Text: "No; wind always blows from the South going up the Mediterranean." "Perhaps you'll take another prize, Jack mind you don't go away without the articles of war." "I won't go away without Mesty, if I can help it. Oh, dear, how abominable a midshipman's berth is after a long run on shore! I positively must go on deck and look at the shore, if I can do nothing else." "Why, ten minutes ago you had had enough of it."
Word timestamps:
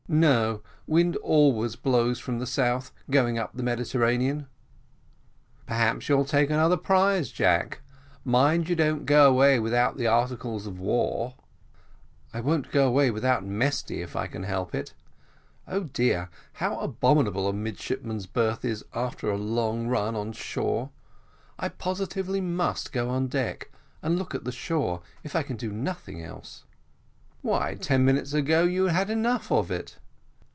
"No; 0.13 0.61
wind 0.87 1.15
always 1.23 1.77
blows 1.77 2.19
from 2.19 2.39
the 2.39 2.45
South 2.45 2.91
going 3.09 3.39
up 3.39 3.53
the 3.53 3.63
Mediterranean." 3.63 4.47
"Perhaps 5.65 6.09
you'll 6.09 6.25
take 6.25 6.49
another 6.49 6.75
prize, 6.75 7.31
Jack 7.31 7.79
mind 8.25 8.67
you 8.67 8.75
don't 8.75 9.05
go 9.05 9.29
away 9.29 9.57
without 9.57 9.95
the 9.95 10.07
articles 10.07 10.67
of 10.67 10.81
war." 10.81 11.35
"I 12.33 12.41
won't 12.41 12.71
go 12.73 12.89
away 12.89 13.09
without 13.09 13.45
Mesty, 13.45 14.01
if 14.01 14.17
I 14.17 14.27
can 14.27 14.43
help 14.43 14.75
it. 14.75 14.93
Oh, 15.65 15.85
dear, 15.85 16.29
how 16.55 16.77
abominable 16.81 17.47
a 17.47 17.53
midshipman's 17.53 18.25
berth 18.25 18.65
is 18.65 18.83
after 18.93 19.29
a 19.31 19.37
long 19.37 19.87
run 19.87 20.13
on 20.13 20.33
shore! 20.33 20.89
I 21.57 21.69
positively 21.69 22.41
must 22.41 22.91
go 22.91 23.09
on 23.09 23.27
deck 23.27 23.71
and 24.03 24.19
look 24.19 24.35
at 24.35 24.43
the 24.43 24.51
shore, 24.51 25.01
if 25.23 25.37
I 25.37 25.43
can 25.43 25.55
do 25.55 25.71
nothing 25.71 26.21
else." 26.21 26.65
"Why, 27.41 27.75
ten 27.75 28.03
minutes 28.05 28.33
ago 28.33 28.65
you 28.65 28.87
had 28.87 29.07
had 29.07 29.09
enough 29.09 29.51
of 29.53 29.71
it." 29.71 29.97